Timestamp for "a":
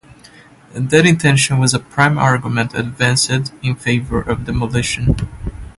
1.75-1.79